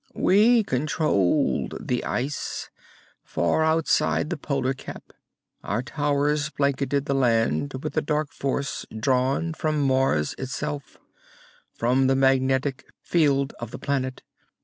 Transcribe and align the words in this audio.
"We 0.15 0.63
controlled 0.63 1.75
the 1.79 2.03
ice, 2.03 2.71
far 3.23 3.63
outside 3.63 4.31
the 4.31 4.35
polar 4.35 4.73
cap. 4.73 5.13
Our 5.63 5.83
towers 5.83 6.49
blanketed 6.49 7.05
the 7.05 7.13
land 7.13 7.75
with 7.83 7.93
the 7.93 8.01
dark 8.01 8.31
force 8.33 8.83
drawn 8.97 9.53
from 9.53 9.79
Mars 9.85 10.33
itself, 10.39 10.97
from 11.75 12.07
the 12.07 12.15
magnetic 12.15 12.87
field 13.03 13.53
of 13.59 13.69
the 13.69 13.77
planet. 13.77 14.23